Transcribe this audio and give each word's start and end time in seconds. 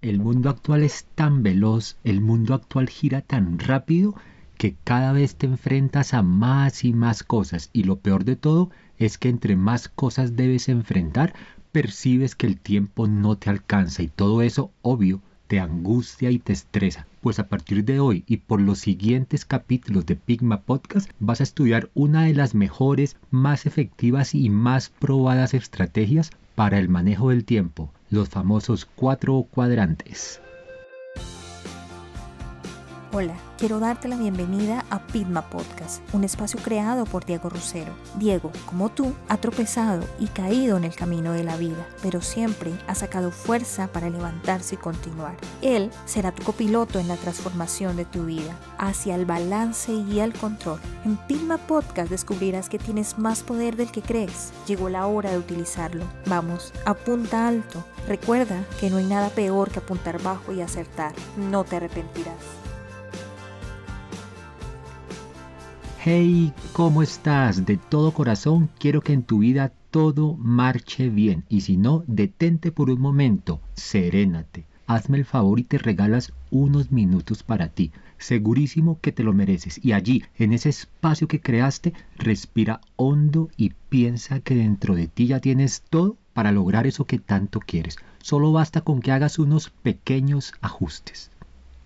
El 0.00 0.20
mundo 0.20 0.48
actual 0.48 0.84
es 0.84 1.06
tan 1.16 1.42
veloz, 1.42 1.96
el 2.04 2.20
mundo 2.20 2.54
actual 2.54 2.88
gira 2.88 3.20
tan 3.20 3.58
rápido 3.58 4.14
que 4.56 4.76
cada 4.84 5.12
vez 5.12 5.34
te 5.34 5.46
enfrentas 5.46 6.14
a 6.14 6.22
más 6.22 6.84
y 6.84 6.92
más 6.92 7.24
cosas. 7.24 7.68
Y 7.72 7.82
lo 7.82 7.98
peor 7.98 8.24
de 8.24 8.36
todo 8.36 8.70
es 8.98 9.18
que 9.18 9.28
entre 9.28 9.56
más 9.56 9.88
cosas 9.88 10.36
debes 10.36 10.68
enfrentar, 10.68 11.34
percibes 11.72 12.36
que 12.36 12.46
el 12.46 12.60
tiempo 12.60 13.08
no 13.08 13.38
te 13.38 13.50
alcanza. 13.50 14.04
Y 14.04 14.06
todo 14.06 14.42
eso, 14.42 14.70
obvio, 14.82 15.20
te 15.48 15.58
angustia 15.58 16.30
y 16.30 16.38
te 16.38 16.52
estresa. 16.52 17.08
Pues 17.20 17.40
a 17.40 17.48
partir 17.48 17.84
de 17.84 17.98
hoy 17.98 18.22
y 18.28 18.36
por 18.36 18.60
los 18.60 18.78
siguientes 18.78 19.44
capítulos 19.44 20.06
de 20.06 20.14
Pigma 20.14 20.60
Podcast 20.60 21.10
vas 21.18 21.40
a 21.40 21.44
estudiar 21.44 21.90
una 21.94 22.22
de 22.22 22.34
las 22.34 22.54
mejores, 22.54 23.16
más 23.32 23.66
efectivas 23.66 24.32
y 24.36 24.48
más 24.48 24.90
probadas 24.90 25.54
estrategias 25.54 26.30
para 26.54 26.78
el 26.78 26.88
manejo 26.88 27.30
del 27.30 27.44
tiempo, 27.44 27.92
los 28.10 28.28
famosos 28.28 28.86
cuatro 28.96 29.46
cuadrantes. 29.50 30.40
Hola, 33.10 33.34
quiero 33.56 33.80
darte 33.80 34.06
la 34.06 34.18
bienvenida 34.18 34.84
a 34.90 34.98
Pitma 35.06 35.48
Podcast, 35.48 36.02
un 36.12 36.24
espacio 36.24 36.60
creado 36.62 37.06
por 37.06 37.24
Diego 37.24 37.48
Rusero. 37.48 37.90
Diego, 38.18 38.52
como 38.66 38.90
tú, 38.90 39.14
ha 39.30 39.38
tropezado 39.38 40.04
y 40.20 40.26
caído 40.26 40.76
en 40.76 40.84
el 40.84 40.94
camino 40.94 41.32
de 41.32 41.42
la 41.42 41.56
vida, 41.56 41.88
pero 42.02 42.20
siempre 42.20 42.70
ha 42.86 42.94
sacado 42.94 43.30
fuerza 43.30 43.88
para 43.88 44.10
levantarse 44.10 44.74
y 44.74 44.78
continuar. 44.78 45.38
Él 45.62 45.90
será 46.04 46.32
tu 46.32 46.42
copiloto 46.42 46.98
en 46.98 47.08
la 47.08 47.16
transformación 47.16 47.96
de 47.96 48.04
tu 48.04 48.26
vida, 48.26 48.54
hacia 48.76 49.14
el 49.14 49.24
balance 49.24 49.90
y 49.90 50.20
el 50.20 50.34
control. 50.34 50.78
En 51.06 51.16
Pitma 51.16 51.56
Podcast 51.56 52.10
descubrirás 52.10 52.68
que 52.68 52.78
tienes 52.78 53.18
más 53.18 53.42
poder 53.42 53.76
del 53.76 53.90
que 53.90 54.02
crees. 54.02 54.52
Llegó 54.66 54.90
la 54.90 55.06
hora 55.06 55.30
de 55.30 55.38
utilizarlo. 55.38 56.04
Vamos, 56.26 56.74
apunta 56.84 57.48
alto. 57.48 57.82
Recuerda 58.08 58.64
que 58.80 58.88
no 58.88 58.96
hay 58.96 59.04
nada 59.04 59.28
peor 59.28 59.70
que 59.70 59.80
apuntar 59.80 60.22
bajo 60.22 60.54
y 60.54 60.62
acertar. 60.62 61.12
No 61.36 61.64
te 61.64 61.76
arrepentirás. 61.76 62.34
Hey, 66.02 66.54
¿cómo 66.72 67.02
estás? 67.02 67.66
De 67.66 67.76
todo 67.76 68.14
corazón 68.14 68.70
quiero 68.78 69.02
que 69.02 69.12
en 69.12 69.24
tu 69.24 69.40
vida 69.40 69.72
todo 69.90 70.36
marche 70.36 71.10
bien 71.10 71.44
y 71.50 71.60
si 71.60 71.76
no, 71.76 72.02
detente 72.06 72.72
por 72.72 72.88
un 72.88 72.98
momento, 72.98 73.60
serénate. 73.74 74.64
Hazme 74.86 75.18
el 75.18 75.26
favor 75.26 75.60
y 75.60 75.64
te 75.64 75.76
regalas 75.76 76.32
unos 76.50 76.90
minutos 76.90 77.42
para 77.42 77.68
ti. 77.68 77.92
Segurísimo 78.16 78.98
que 79.02 79.12
te 79.12 79.22
lo 79.22 79.34
mereces. 79.34 79.84
Y 79.84 79.92
allí, 79.92 80.24
en 80.38 80.54
ese 80.54 80.70
espacio 80.70 81.28
que 81.28 81.40
creaste, 81.40 81.92
respira 82.16 82.80
hondo 82.96 83.50
y 83.58 83.74
piensa 83.90 84.40
que 84.40 84.54
dentro 84.54 84.94
de 84.94 85.08
ti 85.08 85.26
ya 85.26 85.40
tienes 85.40 85.82
todo 85.90 86.16
para 86.38 86.52
lograr 86.52 86.86
eso 86.86 87.04
que 87.04 87.18
tanto 87.18 87.58
quieres. 87.58 87.96
Solo 88.22 88.52
basta 88.52 88.82
con 88.82 89.00
que 89.00 89.10
hagas 89.10 89.40
unos 89.40 89.70
pequeños 89.70 90.52
ajustes. 90.60 91.32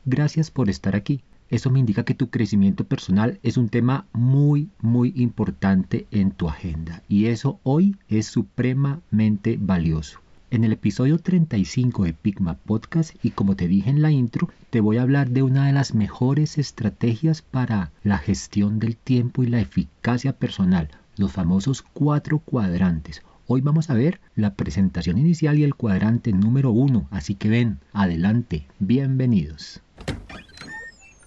Gracias 0.04 0.50
por 0.50 0.68
estar 0.68 0.94
aquí. 0.94 1.22
Eso 1.48 1.70
me 1.70 1.78
indica 1.78 2.04
que 2.04 2.12
tu 2.12 2.28
crecimiento 2.28 2.84
personal 2.84 3.40
es 3.42 3.56
un 3.56 3.70
tema 3.70 4.04
muy, 4.12 4.68
muy 4.78 5.14
importante 5.16 6.06
en 6.10 6.32
tu 6.32 6.50
agenda 6.50 7.02
y 7.08 7.28
eso 7.28 7.60
hoy 7.62 7.96
es 8.10 8.26
supremamente 8.26 9.56
valioso. 9.58 10.18
En 10.50 10.64
el 10.64 10.72
episodio 10.72 11.18
35 11.18 12.04
de 12.04 12.12
Pigma 12.12 12.52
Podcast 12.52 13.14
y 13.24 13.30
como 13.30 13.56
te 13.56 13.68
dije 13.68 13.88
en 13.88 14.02
la 14.02 14.10
intro, 14.10 14.50
te 14.68 14.82
voy 14.82 14.98
a 14.98 15.02
hablar 15.02 15.30
de 15.30 15.44
una 15.44 15.66
de 15.66 15.72
las 15.72 15.94
mejores 15.94 16.58
estrategias 16.58 17.40
para 17.40 17.90
la 18.04 18.18
gestión 18.18 18.80
del 18.80 18.98
tiempo 18.98 19.42
y 19.44 19.46
la 19.46 19.62
eficacia 19.62 20.34
personal, 20.34 20.90
los 21.16 21.32
famosos 21.32 21.80
cuatro 21.80 22.38
cuadrantes. 22.38 23.22
Hoy 23.54 23.60
vamos 23.60 23.90
a 23.90 23.94
ver 23.94 24.18
la 24.34 24.54
presentación 24.54 25.18
inicial 25.18 25.58
y 25.58 25.64
el 25.64 25.74
cuadrante 25.74 26.32
número 26.32 26.70
uno, 26.70 27.06
así 27.10 27.34
que 27.34 27.50
ven, 27.50 27.80
adelante, 27.92 28.66
bienvenidos. 28.78 29.82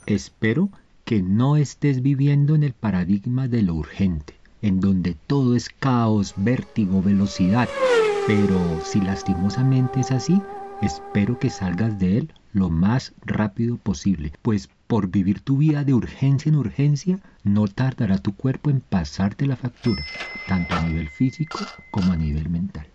Espero 0.07 0.71
que 1.03 1.21
no 1.21 1.55
estés 1.55 2.01
viviendo 2.01 2.55
en 2.55 2.63
el 2.63 2.73
paradigma 2.73 3.47
de 3.47 3.61
lo 3.61 3.75
urgente, 3.75 4.33
en 4.63 4.79
donde 4.79 5.15
todo 5.27 5.55
es 5.55 5.69
caos, 5.69 6.33
vértigo, 6.35 7.03
velocidad. 7.03 7.69
Pero 8.25 8.57
si 8.83 9.01
lastimosamente 9.01 9.99
es 9.99 10.09
así, 10.09 10.41
espero 10.81 11.37
que 11.37 11.51
salgas 11.51 11.99
de 11.99 12.17
él 12.17 12.33
lo 12.53 12.71
más 12.71 13.13
rápido 13.23 13.77
posible, 13.77 14.33
pues 14.41 14.67
por 14.87 15.09
vivir 15.09 15.39
tu 15.39 15.57
vida 15.57 15.83
de 15.83 15.93
urgencia 15.93 16.49
en 16.49 16.55
urgencia, 16.55 17.19
no 17.43 17.67
tardará 17.67 18.17
tu 18.17 18.35
cuerpo 18.35 18.69
en 18.69 18.81
pasarte 18.81 19.47
la 19.47 19.55
factura, 19.55 20.03
tanto 20.47 20.75
a 20.75 20.83
nivel 20.87 21.09
físico 21.09 21.59
como 21.91 22.11
a 22.11 22.17
nivel 22.17 22.49
mental. 22.49 22.87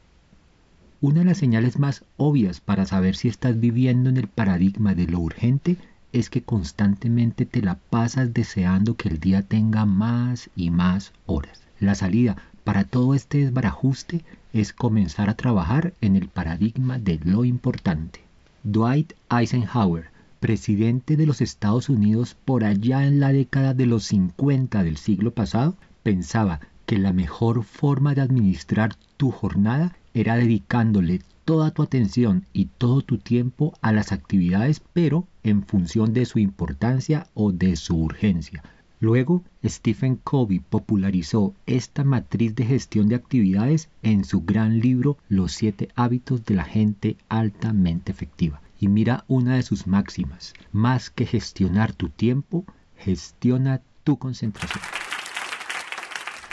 Una 1.00 1.20
de 1.20 1.24
las 1.26 1.38
señales 1.38 1.78
más 1.78 2.04
obvias 2.16 2.60
para 2.60 2.84
saber 2.84 3.16
si 3.16 3.28
estás 3.28 3.58
viviendo 3.58 4.10
en 4.10 4.18
el 4.18 4.28
paradigma 4.28 4.94
de 4.94 5.06
lo 5.06 5.18
urgente 5.18 5.78
es 6.12 6.28
que 6.28 6.42
constantemente 6.42 7.46
te 7.46 7.62
la 7.62 7.76
pasas 7.76 8.34
deseando 8.34 8.96
que 8.96 9.08
el 9.08 9.18
día 9.18 9.42
tenga 9.42 9.86
más 9.86 10.50
y 10.56 10.70
más 10.70 11.12
horas. 11.26 11.62
La 11.78 11.94
salida 11.94 12.36
para 12.64 12.84
todo 12.84 13.14
este 13.14 13.38
desbarajuste 13.38 14.24
es 14.52 14.72
comenzar 14.72 15.30
a 15.30 15.34
trabajar 15.34 15.94
en 16.00 16.16
el 16.16 16.28
paradigma 16.28 16.98
de 16.98 17.18
lo 17.24 17.44
importante. 17.44 18.20
Dwight 18.62 19.14
Eisenhower, 19.30 20.10
presidente 20.40 21.16
de 21.16 21.26
los 21.26 21.40
Estados 21.40 21.88
Unidos 21.88 22.36
por 22.44 22.64
allá 22.64 23.06
en 23.06 23.20
la 23.20 23.32
década 23.32 23.74
de 23.74 23.86
los 23.86 24.04
50 24.04 24.82
del 24.82 24.96
siglo 24.96 25.32
pasado, 25.32 25.76
pensaba 26.02 26.60
que 26.86 26.98
la 26.98 27.12
mejor 27.12 27.62
forma 27.62 28.14
de 28.14 28.22
administrar 28.22 28.96
tu 29.16 29.30
jornada 29.30 29.96
era 30.14 30.36
dedicándole 30.36 31.20
toda 31.44 31.70
tu 31.70 31.82
atención 31.82 32.46
y 32.52 32.66
todo 32.66 33.02
tu 33.02 33.18
tiempo 33.18 33.74
a 33.82 33.92
las 33.92 34.12
actividades, 34.12 34.82
pero 34.92 35.26
en 35.42 35.62
función 35.62 36.12
de 36.12 36.24
su 36.24 36.38
importancia 36.38 37.26
o 37.34 37.52
de 37.52 37.76
su 37.76 37.96
urgencia. 37.96 38.62
Luego, 38.98 39.42
Stephen 39.64 40.16
Covey 40.16 40.58
popularizó 40.58 41.54
esta 41.66 42.04
matriz 42.04 42.54
de 42.54 42.66
gestión 42.66 43.08
de 43.08 43.14
actividades 43.14 43.88
en 44.02 44.24
su 44.24 44.42
gran 44.42 44.80
libro 44.80 45.16
Los 45.28 45.52
siete 45.52 45.88
hábitos 45.96 46.44
de 46.44 46.54
la 46.54 46.64
gente 46.64 47.16
altamente 47.28 48.12
efectiva. 48.12 48.60
Y 48.80 48.88
mira 48.88 49.24
una 49.28 49.56
de 49.56 49.62
sus 49.62 49.86
máximas, 49.86 50.54
más 50.72 51.10
que 51.10 51.26
gestionar 51.26 51.92
tu 51.92 52.08
tiempo, 52.08 52.64
gestiona 52.96 53.82
tu 54.04 54.18
concentración. 54.18 54.82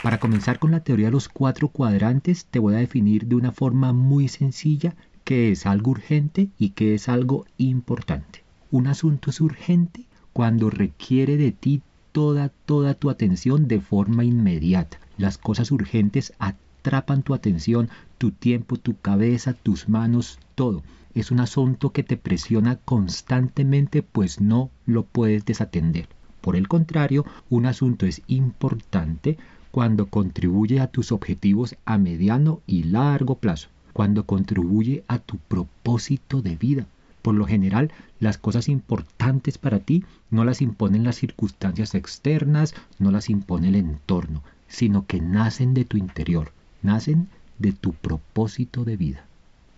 Para 0.02 0.20
comenzar 0.20 0.58
con 0.58 0.70
la 0.70 0.80
teoría 0.80 1.06
de 1.06 1.12
los 1.12 1.28
cuatro 1.28 1.68
cuadrantes, 1.68 2.44
te 2.44 2.58
voy 2.58 2.74
a 2.74 2.78
definir 2.78 3.26
de 3.26 3.34
una 3.34 3.50
forma 3.50 3.94
muy 3.94 4.28
sencilla 4.28 4.94
qué 5.24 5.50
es 5.50 5.64
algo 5.64 5.92
urgente 5.92 6.50
y 6.58 6.70
qué 6.70 6.94
es 6.94 7.08
algo 7.08 7.46
importante. 7.56 8.44
Un 8.70 8.88
asunto 8.88 9.30
es 9.30 9.40
urgente 9.40 10.04
cuando 10.34 10.68
requiere 10.68 11.38
de 11.38 11.50
ti 11.50 11.82
toda, 12.12 12.50
toda 12.50 12.92
tu 12.92 13.08
atención 13.08 13.68
de 13.68 13.80
forma 13.80 14.22
inmediata. 14.22 15.00
Las 15.16 15.38
cosas 15.38 15.70
urgentes 15.70 16.34
atrapan 16.38 17.22
tu 17.22 17.32
atención, 17.32 17.88
tu 18.18 18.32
tiempo, 18.32 18.76
tu 18.76 18.98
cabeza, 19.00 19.54
tus 19.54 19.88
manos, 19.88 20.38
todo. 20.58 20.82
Es 21.14 21.30
un 21.30 21.38
asunto 21.38 21.90
que 21.90 22.02
te 22.02 22.16
presiona 22.16 22.80
constantemente 22.84 24.02
pues 24.02 24.40
no 24.40 24.70
lo 24.86 25.04
puedes 25.04 25.44
desatender. 25.44 26.08
Por 26.40 26.56
el 26.56 26.66
contrario, 26.66 27.24
un 27.48 27.64
asunto 27.64 28.06
es 28.06 28.22
importante 28.26 29.38
cuando 29.70 30.06
contribuye 30.06 30.80
a 30.80 30.88
tus 30.88 31.12
objetivos 31.12 31.76
a 31.84 31.96
mediano 31.96 32.60
y 32.66 32.82
largo 32.82 33.36
plazo, 33.36 33.68
cuando 33.92 34.24
contribuye 34.26 35.04
a 35.06 35.20
tu 35.20 35.36
propósito 35.36 36.42
de 36.42 36.56
vida. 36.56 36.86
Por 37.22 37.36
lo 37.36 37.46
general, 37.46 37.92
las 38.18 38.36
cosas 38.36 38.68
importantes 38.68 39.58
para 39.58 39.78
ti 39.78 40.02
no 40.28 40.44
las 40.44 40.60
imponen 40.60 41.04
las 41.04 41.14
circunstancias 41.14 41.94
externas, 41.94 42.74
no 42.98 43.12
las 43.12 43.30
impone 43.30 43.68
el 43.68 43.76
entorno, 43.76 44.42
sino 44.66 45.06
que 45.06 45.20
nacen 45.20 45.72
de 45.72 45.84
tu 45.84 45.98
interior, 45.98 46.50
nacen 46.82 47.28
de 47.60 47.72
tu 47.72 47.92
propósito 47.92 48.84
de 48.84 48.96
vida. 48.96 49.24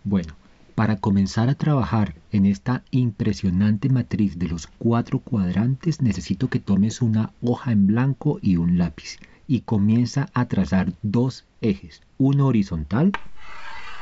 Bueno, 0.05 0.33
para 0.75 0.97
comenzar 0.97 1.49
a 1.49 1.55
trabajar 1.55 2.15
en 2.33 2.47
esta 2.47 2.83
impresionante 2.91 3.89
matriz 3.89 4.39
de 4.39 4.49
los 4.49 4.67
cuatro 4.67 5.19
cuadrantes 5.21 6.01
necesito 6.01 6.49
que 6.49 6.61
tomes 6.61 7.03
una 7.03 7.33
hoja 7.43 7.73
en 7.73 7.87
blanco 7.87 8.39
y 8.43 8.57
un 8.57 8.79
lápiz 8.79 9.19
y 9.47 9.61
comienza 9.61 10.29
a 10.33 10.47
trazar 10.47 10.93
dos 11.03 11.45
ejes, 11.61 12.03
uno 12.19 12.47
horizontal 12.47 13.13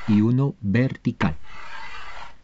y 0.06 0.20
uno 0.20 0.54
vertical. 0.60 1.36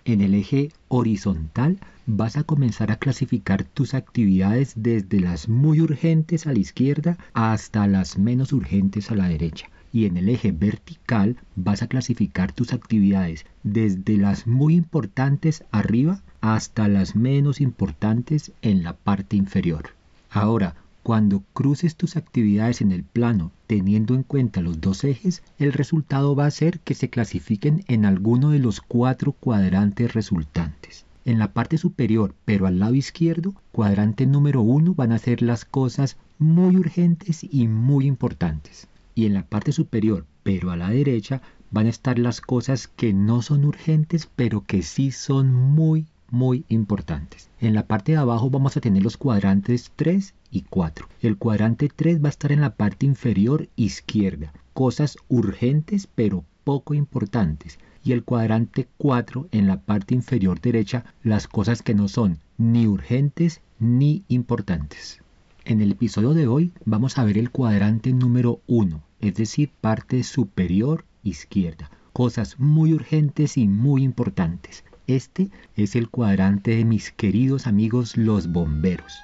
En 0.06 0.20
el 0.20 0.34
eje 0.34 0.70
horizontal 0.88 1.78
vas 2.06 2.36
a 2.36 2.44
comenzar 2.44 2.90
a 2.90 2.96
clasificar 2.96 3.64
tus 3.64 3.94
actividades 3.94 4.74
desde 4.76 5.20
las 5.20 5.48
muy 5.48 5.80
urgentes 5.80 6.46
a 6.46 6.52
la 6.52 6.58
izquierda 6.58 7.16
hasta 7.32 7.86
las 7.86 8.18
menos 8.18 8.52
urgentes 8.52 9.10
a 9.10 9.14
la 9.14 9.28
derecha. 9.28 9.68
Y 9.94 10.06
en 10.06 10.16
el 10.16 10.28
eje 10.28 10.50
vertical 10.52 11.36
vas 11.54 11.80
a 11.82 11.86
clasificar 11.86 12.52
tus 12.52 12.72
actividades 12.72 13.46
desde 13.62 14.18
las 14.18 14.46
muy 14.46 14.74
importantes 14.74 15.64
arriba 15.70 16.20
hasta 16.40 16.88
las 16.88 17.14
menos 17.14 17.60
importantes 17.60 18.52
en 18.60 18.82
la 18.82 18.94
parte 18.94 19.36
inferior. 19.36 19.90
Ahora, 20.30 20.74
Cuando 21.04 21.42
cruces 21.52 21.96
tus 21.96 22.16
actividades 22.16 22.80
en 22.80 22.90
el 22.90 23.04
plano 23.04 23.52
teniendo 23.66 24.14
en 24.14 24.22
cuenta 24.22 24.62
los 24.62 24.80
dos 24.80 25.04
ejes, 25.04 25.42
el 25.58 25.74
resultado 25.74 26.34
va 26.34 26.46
a 26.46 26.50
ser 26.50 26.80
que 26.80 26.94
se 26.94 27.10
clasifiquen 27.10 27.84
en 27.88 28.06
alguno 28.06 28.48
de 28.48 28.58
los 28.58 28.80
cuatro 28.80 29.32
cuadrantes 29.32 30.14
resultantes. 30.14 31.04
En 31.26 31.38
la 31.38 31.52
parte 31.52 31.76
superior, 31.76 32.34
pero 32.46 32.66
al 32.66 32.78
lado 32.78 32.94
izquierdo, 32.94 33.54
cuadrante 33.70 34.24
número 34.26 34.62
uno 34.62 34.94
van 34.94 35.12
a 35.12 35.18
ser 35.18 35.42
las 35.42 35.66
cosas 35.66 36.16
muy 36.38 36.74
urgentes 36.76 37.44
y 37.44 37.68
muy 37.68 38.06
importantes. 38.06 38.88
Y 39.14 39.26
en 39.26 39.34
la 39.34 39.46
parte 39.46 39.72
superior, 39.72 40.26
pero 40.42 40.70
a 40.70 40.76
la 40.76 40.90
derecha, 40.90 41.42
van 41.70 41.86
a 41.86 41.90
estar 41.90 42.18
las 42.18 42.40
cosas 42.40 42.88
que 42.88 43.12
no 43.12 43.42
son 43.42 43.64
urgentes, 43.64 44.28
pero 44.36 44.64
que 44.64 44.82
sí 44.82 45.10
son 45.10 45.52
muy, 45.52 46.06
muy 46.30 46.64
importantes. 46.68 47.50
En 47.60 47.74
la 47.74 47.86
parte 47.86 48.12
de 48.12 48.18
abajo 48.18 48.50
vamos 48.50 48.76
a 48.76 48.80
tener 48.80 49.02
los 49.02 49.16
cuadrantes 49.16 49.92
3 49.96 50.34
y 50.50 50.62
4. 50.62 51.08
El 51.20 51.36
cuadrante 51.36 51.88
3 51.88 52.22
va 52.22 52.28
a 52.28 52.30
estar 52.30 52.52
en 52.52 52.60
la 52.60 52.74
parte 52.74 53.06
inferior 53.06 53.68
izquierda. 53.76 54.52
Cosas 54.72 55.16
urgentes 55.28 56.08
pero 56.14 56.44
poco 56.64 56.94
importantes. 56.94 57.78
Y 58.04 58.12
el 58.12 58.22
cuadrante 58.22 58.88
4 58.98 59.48
en 59.50 59.66
la 59.66 59.80
parte 59.80 60.14
inferior 60.14 60.60
derecha, 60.60 61.04
las 61.22 61.48
cosas 61.48 61.82
que 61.82 61.94
no 61.94 62.08
son 62.08 62.38
ni 62.58 62.86
urgentes 62.86 63.60
ni 63.78 64.24
importantes. 64.28 65.23
En 65.66 65.80
el 65.80 65.92
episodio 65.92 66.34
de 66.34 66.46
hoy 66.46 66.72
vamos 66.84 67.16
a 67.16 67.24
ver 67.24 67.38
el 67.38 67.50
cuadrante 67.50 68.12
número 68.12 68.60
1, 68.66 69.02
es 69.20 69.34
decir, 69.34 69.72
parte 69.80 70.22
superior 70.22 71.06
izquierda. 71.22 71.90
Cosas 72.12 72.60
muy 72.60 72.92
urgentes 72.92 73.56
y 73.56 73.66
muy 73.66 74.02
importantes. 74.02 74.84
Este 75.06 75.48
es 75.74 75.96
el 75.96 76.10
cuadrante 76.10 76.76
de 76.76 76.84
mis 76.84 77.12
queridos 77.12 77.66
amigos 77.66 78.18
los 78.18 78.52
bomberos. 78.52 79.14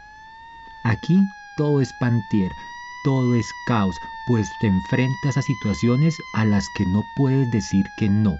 Aquí 0.84 1.18
todo 1.58 1.82
es 1.82 1.92
pantier, 2.00 2.50
todo 3.04 3.34
es 3.34 3.46
caos, 3.66 3.94
pues 4.26 4.48
te 4.62 4.68
enfrentas 4.68 5.36
a 5.36 5.42
situaciones 5.42 6.16
a 6.32 6.46
las 6.46 6.66
que 6.74 6.86
no 6.86 7.02
puedes 7.18 7.50
decir 7.50 7.84
que 7.98 8.08
no, 8.08 8.38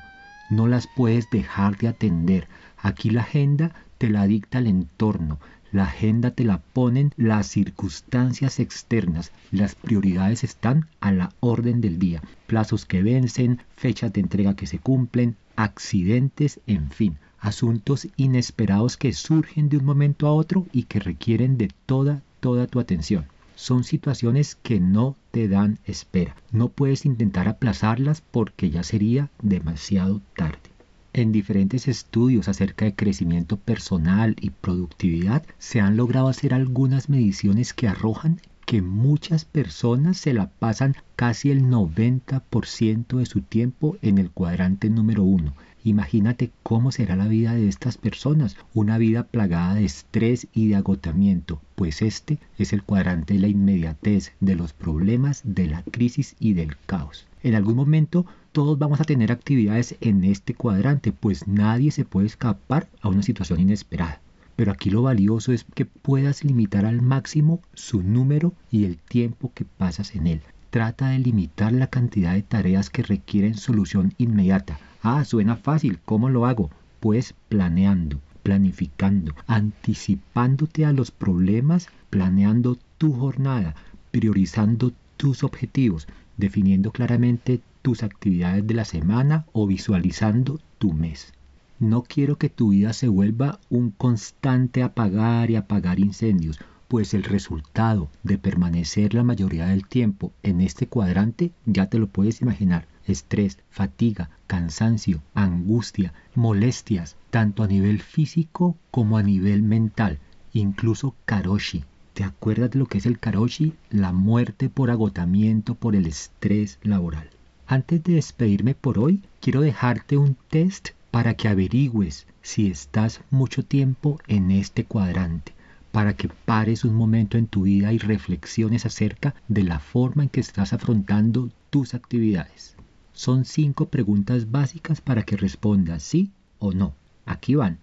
no 0.49 0.67
las 0.69 0.87
puedes 0.87 1.29
dejar 1.29 1.77
de 1.77 1.89
atender. 1.89 2.49
Aquí 2.79 3.11
la 3.11 3.21
agenda 3.21 3.75
te 3.99 4.09
la 4.09 4.27
dicta 4.27 4.57
el 4.57 4.69
entorno, 4.69 5.39
la 5.73 5.85
agenda 5.85 6.33
te 6.33 6.45
la 6.45 6.59
ponen 6.59 7.13
las 7.17 7.47
circunstancias 7.47 8.59
externas. 8.59 9.33
Las 9.51 9.75
prioridades 9.75 10.43
están 10.43 10.87
a 11.01 11.13
la 11.13 11.33
orden 11.41 11.81
del 11.81 11.99
día. 11.99 12.23
Plazos 12.47 12.87
que 12.87 13.03
vencen, 13.03 13.63
fechas 13.77 14.13
de 14.13 14.21
entrega 14.21 14.57
que 14.57 14.67
se 14.67 14.79
cumplen, 14.79 15.37
accidentes, 15.57 16.61
en 16.67 16.91
fin. 16.91 17.19
Asuntos 17.39 18.09
inesperados 18.17 18.97
que 18.97 19.13
surgen 19.13 19.69
de 19.69 19.79
un 19.79 19.85
momento 19.85 20.27
a 20.27 20.33
otro 20.33 20.67
y 20.73 20.85
que 20.85 21.01
requieren 21.01 21.57
de 21.57 21.71
toda, 21.87 22.23
toda 22.41 22.67
tu 22.67 22.81
atención. 22.81 23.27
Son 23.55 23.85
situaciones 23.85 24.57
que 24.57 24.81
no 24.81 25.17
te 25.31 25.47
dan 25.47 25.79
espera. 25.85 26.35
No 26.51 26.69
puedes 26.69 27.05
intentar 27.05 27.47
aplazarlas 27.47 28.23
porque 28.23 28.71
ya 28.71 28.83
sería 28.83 29.31
demasiado 29.43 30.21
tarde. 30.35 30.71
En 31.13 31.33
diferentes 31.33 31.89
estudios 31.89 32.49
acerca 32.49 32.85
de 32.85 32.95
crecimiento 32.95 33.57
personal 33.57 34.37
y 34.41 34.51
productividad 34.51 35.45
se 35.59 35.81
han 35.81 35.97
logrado 35.97 36.29
hacer 36.29 36.55
algunas 36.55 37.09
mediciones 37.09 37.75
que 37.75 37.89
arrojan 37.89 38.41
que 38.65 38.81
muchas 38.81 39.45
personas 39.45 40.19
se 40.19 40.33
la 40.33 40.51
pasan 40.51 40.95
casi 41.17 41.51
el 41.51 41.65
90% 41.65 43.19
de 43.19 43.27
su 43.27 43.41
tiempo 43.41 43.97
en 44.03 44.19
el 44.19 44.31
cuadrante 44.31 44.89
número 44.89 45.25
uno. 45.25 45.55
Imagínate 45.83 46.53
cómo 46.63 46.93
será 46.93 47.17
la 47.17 47.27
vida 47.27 47.55
de 47.55 47.67
estas 47.67 47.99
personas, 47.99 48.57
una 48.73 48.97
vida 48.97 49.25
plagada 49.25 49.75
de 49.75 49.87
estrés 49.87 50.47
y 50.55 50.69
de 50.69 50.77
agotamiento, 50.77 51.61
pues 51.75 52.03
este 52.03 52.39
es 52.59 52.73
el 52.73 52.85
cuadrante 52.85 53.35
de 53.35 53.41
la 53.41 53.49
inmediatez, 53.49 54.33
de 54.39 54.55
los 54.55 54.73
problemas, 54.73 55.41
de 55.43 55.67
la 55.67 55.83
crisis 55.83 56.37
y 56.39 56.53
del 56.53 56.77
caos. 56.87 57.27
En 57.43 57.57
algún 57.57 57.75
momento 57.75 58.27
todos 58.53 58.79
vamos 58.79 59.01
a 59.01 59.05
tener 59.05 59.31
actividades 59.31 59.97
en 60.01 60.25
este 60.25 60.55
cuadrante, 60.55 61.13
pues 61.13 61.47
nadie 61.47 61.91
se 61.91 62.05
puede 62.05 62.27
escapar 62.27 62.89
a 63.01 63.09
una 63.09 63.23
situación 63.23 63.61
inesperada. 63.61 64.21
Pero 64.57 64.73
aquí 64.73 64.91
lo 64.91 65.03
valioso 65.03 65.53
es 65.53 65.65
que 65.75 65.87
puedas 65.87 66.45
limitar 66.45 66.85
al 66.85 67.01
máximo 67.01 67.61
su 67.75 68.03
número 68.03 68.53
y 68.71 68.85
el 68.85 68.99
tiempo 68.99 69.53
que 69.55 69.65
pasas 69.65 70.15
en 70.15 70.27
él. 70.27 70.43
Trata 70.71 71.09
de 71.09 71.19
limitar 71.19 71.73
la 71.73 71.87
cantidad 71.87 72.35
de 72.35 72.43
tareas 72.43 72.91
que 72.91 73.03
requieren 73.03 73.55
solución 73.55 74.13
inmediata. 74.19 74.79
Ah, 75.03 75.25
suena 75.25 75.57
fácil, 75.57 75.99
¿cómo 76.05 76.29
lo 76.29 76.47
hago? 76.47 76.71
Pues 77.01 77.35
planeando, 77.49 78.21
planificando, 78.43 79.35
anticipándote 79.47 80.85
a 80.85 80.93
los 80.93 81.11
problemas, 81.11 81.89
planeando 82.11 82.79
tu 82.99 83.13
jornada, 83.13 83.75
priorizando 84.11 84.93
tus 85.17 85.45
objetivos, 85.45 86.07
definiendo 86.41 86.91
claramente 86.91 87.61
tus 87.83 88.03
actividades 88.03 88.67
de 88.67 88.75
la 88.75 88.85
semana 88.85 89.47
o 89.53 89.67
visualizando 89.67 90.59
tu 90.79 90.93
mes. 90.93 91.33
No 91.79 92.03
quiero 92.03 92.37
que 92.37 92.51
tu 92.51 92.71
vida 92.71 92.93
se 92.93 93.09
vuelva 93.09 93.61
un 93.71 93.91
constante 93.91 94.83
apagar 94.83 95.51
y 95.51 95.57
apagar 95.57 96.01
incendios, 96.01 96.59
pues 96.89 97.15
el 97.15 97.23
resultado 97.23 98.11
de 98.25 98.37
permanecer 98.37 99.15
la 99.15 99.23
mayoría 99.23 99.67
del 99.67 99.87
tiempo 99.87 100.33
en 100.43 100.61
este 100.61 100.89
cuadrante 100.89 101.53
ya 101.65 101.87
te 101.87 101.99
lo 101.99 102.09
puedes 102.09 102.43
imaginar. 102.43 102.89
Estrés, 103.07 103.59
fatiga, 103.71 104.31
cansancio, 104.47 105.23
angustia, 105.35 106.13
molestias, 106.35 107.17
tanto 107.31 107.63
a 107.63 107.67
nivel 107.67 108.01
físico 108.03 108.77
como 108.91 109.17
a 109.17 109.23
nivel 109.23 109.63
mental, 109.63 110.19
incluso 110.53 111.15
karoshi, 111.25 111.85
¿Te 112.21 112.27
acuerdas 112.27 112.71
de 112.73 112.79
lo 112.79 112.85
que 112.85 112.99
es 112.99 113.07
el 113.07 113.19
karoshi? 113.19 113.73
La 113.89 114.13
muerte 114.13 114.69
por 114.69 114.91
agotamiento 114.91 115.75
por 115.75 115.97
el 115.97 116.05
estrés 116.05 116.79
laboral. 116.83 117.31
Antes 117.67 118.05
de 118.05 118.17
despedirme 118.17 118.75
por 118.75 118.99
hoy, 118.99 119.23
quiero 119.41 119.63
dejarte 119.63 120.19
un 120.19 120.37
test 120.51 120.91
para 121.11 121.33
que 121.33 121.49
averigües 121.49 122.27
si 122.43 122.67
estás 122.67 123.23
mucho 123.31 123.65
tiempo 123.65 124.19
en 124.29 124.51
este 124.51 124.85
cuadrante, 124.85 125.55
para 125.93 126.15
que 126.15 126.29
pares 126.29 126.85
un 126.85 126.95
momento 126.95 127.39
en 127.39 127.47
tu 127.47 127.63
vida 127.63 127.91
y 127.91 127.97
reflexiones 127.97 128.85
acerca 128.85 129.35
de 129.49 129.63
la 129.63 129.79
forma 129.79 130.25
en 130.25 130.29
que 130.29 130.41
estás 130.41 130.75
afrontando 130.75 131.49
tus 131.71 131.95
actividades. 131.95 132.77
Son 133.15 133.47
cinco 133.47 133.87
preguntas 133.87 134.51
básicas 134.51 135.01
para 135.01 135.23
que 135.23 135.39
respondas 135.39 136.03
sí 136.03 136.33
o 136.59 136.73
no. 136.73 136.93
Aquí 137.25 137.55
van. 137.55 137.79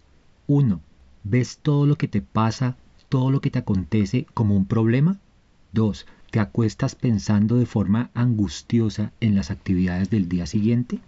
1. 0.46 0.80
¿Ves 1.24 1.58
todo 1.58 1.88
lo 1.88 1.96
que 1.96 2.08
te 2.08 2.22
pasa, 2.22 2.78
todo 3.10 3.32
lo 3.32 3.42
que 3.42 3.52
te 3.52 3.60
acontece 3.60 4.28
como 4.34 4.56
un 4.56 4.66
problema? 4.66 5.18
2 5.74 6.06
¿Te 6.30 6.42
acuestas 6.42 6.96
pensando 6.96 7.56
de 7.56 7.66
forma 7.66 8.10
angustiosa 8.14 9.14
en 9.22 9.34
las 9.34 9.50
actividades 9.50 10.10
del 10.10 10.28
día 10.28 10.46
siguiente? 10.46 11.00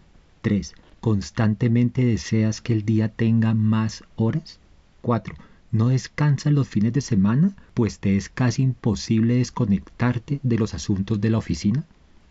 3. 0.41 0.75
¿Constantemente 1.01 2.05
deseas 2.05 2.61
que 2.61 2.71
el 2.71 2.85
día 2.85 3.09
tenga 3.09 3.53
más 3.53 4.05
horas? 4.15 4.59
4. 5.01 5.35
¿No 5.71 5.89
descansas 5.89 6.53
los 6.53 6.69
fines 6.69 6.93
de 6.93 7.01
semana? 7.01 7.53
Pues 7.73 7.99
te 7.99 8.15
es 8.15 8.29
casi 8.29 8.63
imposible 8.63 9.35
desconectarte 9.35 10.39
de 10.41 10.57
los 10.57 10.73
asuntos 10.73 11.19
de 11.19 11.29
la 11.29 11.37
oficina. 11.37 11.83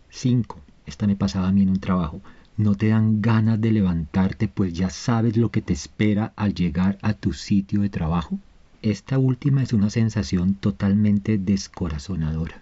5. 0.09 0.59
Esta 0.87 1.05
me 1.05 1.15
pasaba 1.15 1.47
a 1.47 1.51
mí 1.51 1.61
en 1.61 1.69
un 1.69 1.79
trabajo. 1.79 2.21
¿No 2.57 2.73
te 2.73 2.87
dan 2.87 3.21
ganas 3.21 3.61
de 3.61 3.71
levantarte 3.71 4.47
pues 4.47 4.73
ya 4.73 4.89
sabes 4.89 5.37
lo 5.37 5.51
que 5.51 5.61
te 5.61 5.73
espera 5.73 6.33
al 6.35 6.55
llegar 6.55 6.97
a 7.03 7.13
tu 7.13 7.33
sitio 7.33 7.81
de 7.81 7.89
trabajo? 7.89 8.39
Esta 8.81 9.19
última 9.19 9.61
es 9.61 9.73
una 9.73 9.89
sensación 9.89 10.53
totalmente 10.53 11.37
descorazonadora. 11.37 12.61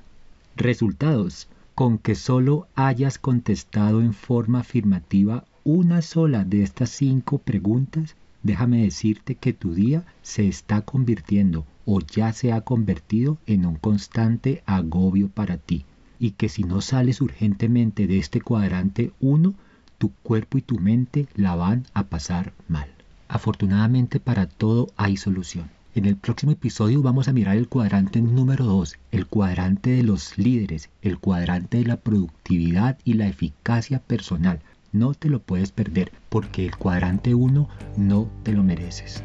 Resultados. 0.56 1.48
Con 1.76 2.00
que 2.00 2.16
solo 2.16 2.68
hayas 2.74 3.20
contestado 3.20 4.02
en 4.02 4.14
forma 4.14 4.62
afirmativa 4.62 5.46
una 5.64 6.02
sola 6.02 6.44
de 6.44 6.64
estas 6.64 6.90
cinco 6.90 7.38
preguntas, 7.38 8.16
déjame 8.42 8.82
decirte 8.82 9.36
que 9.36 9.54
tu 9.54 9.76
día 9.76 10.04
se 10.24 10.48
está 10.48 10.82
convirtiendo 10.82 11.68
o 11.86 12.00
ya 12.02 12.34
se 12.34 12.52
ha 12.52 12.62
convertido 12.62 13.38
en 13.46 13.68
un 13.68 13.76
constante 13.76 14.64
agobio 14.66 15.30
para 15.30 15.58
ti 15.58 15.86
y 16.20 16.32
que 16.32 16.50
si 16.50 16.64
no 16.64 16.82
sales 16.82 17.22
urgentemente 17.22 18.08
de 18.08 18.18
este 18.18 18.42
cuadrante 18.42 19.12
1, 19.20 19.54
tu 20.00 20.12
cuerpo 20.24 20.58
y 20.58 20.64
tu 20.64 20.80
mente 20.80 21.28
la 21.36 21.56
van 21.56 21.86
a 21.94 22.06
pasar 22.06 22.54
mal. 22.68 22.90
Afortunadamente 23.28 24.20
para 24.20 24.48
todo 24.48 24.88
hay 24.98 25.16
solución. 25.18 25.77
En 25.98 26.06
el 26.06 26.16
próximo 26.16 26.52
episodio 26.52 27.02
vamos 27.02 27.28
a 27.28 27.34
mirar 27.34 27.58
el 27.58 27.70
cuadrante 27.70 28.22
número 28.22 28.66
2, 28.66 29.00
el 29.12 29.26
cuadrante 29.26 29.90
de 29.90 30.04
los 30.04 30.38
líderes, 30.38 30.92
el 31.02 31.18
cuadrante 31.18 31.80
de 31.80 31.86
la 31.86 31.98
productividad 31.98 33.00
y 33.04 33.14
la 33.14 33.28
eficacia 33.28 33.98
personal. 33.98 34.60
No 34.92 35.16
te 35.16 35.28
lo 35.28 35.40
puedes 35.40 35.72
perder 35.72 36.12
porque 36.30 36.68
el 36.68 36.78
cuadrante 36.78 37.34
1 37.34 37.68
no 37.98 38.30
te 38.44 38.54
lo 38.54 38.62
mereces. 38.62 39.24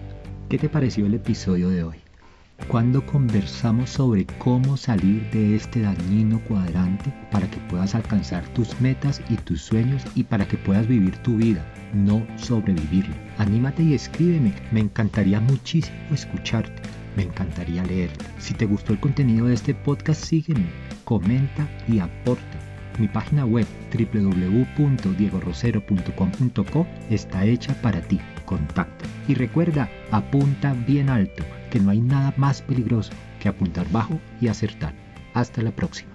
¿Qué 0.49 0.57
te 0.57 0.71
pareció 0.71 1.05
el 1.05 1.13
episodio 1.13 1.69
de 1.69 1.85
hoy? 1.85 2.02
Cuando 2.69 3.05
conversamos 3.05 3.91
sobre 3.91 4.27
cómo 4.39 4.77
salir 4.77 5.29
de 5.31 5.57
este 5.57 5.81
dañino 5.81 6.41
cuadrante 6.45 7.13
para 7.31 7.51
que 7.51 7.59
puedas 7.69 7.95
alcanzar 7.95 8.47
tus 8.55 8.81
metas 8.81 9.21
y 9.29 9.37
tus 9.37 9.63
sueños 9.63 10.03
y 10.15 10.25
para 10.25 10.47
que 10.47 10.57
puedas 10.57 10.87
vivir 10.87 11.17
tu 11.19 11.37
vida 11.37 11.65
no 11.93 12.27
sobrevivirlo. 12.37 13.15
Anímate 13.39 13.83
y 13.83 13.95
escríbeme, 13.95 14.53
me 14.71 14.81
encantaría 14.81 15.41
muchísimo 15.41 15.97
escucharte. 16.13 16.83
Me 17.17 17.23
encantaría 17.25 17.83
leerte. 17.85 18.25
Si 18.39 18.55
te 18.55 18.65
gustó 18.65 18.95
el 18.95 19.01
contenido 19.01 19.47
de 19.47 19.55
este 19.55 19.75
podcast, 19.75 20.25
sígueme, 20.25 20.67
comenta 21.05 21.69
y 21.87 21.99
aporta. 21.99 22.59
Mi 22.99 23.09
página 23.09 23.47
web 23.47 23.67
www.diegorosero.com.co 23.93 26.87
está 27.11 27.45
hecha 27.45 27.75
para 27.83 28.01
ti. 28.01 28.19
Contacta. 28.47 29.05
Y 29.29 29.35
recuerda, 29.35 29.91
apunta 30.11 30.73
bien 30.87 31.11
alto, 31.11 31.45
que 31.73 31.81
no 31.81 31.91
hay 31.91 32.03
nada 32.03 32.35
más 32.37 32.61
peligroso 32.61 33.15
que 33.41 33.49
apuntar 33.49 33.91
bajo 33.91 34.21
y 34.43 34.49
acertar. 34.49 34.93
Hasta 35.33 35.63
la 35.63 35.71
próxima. 35.71 36.12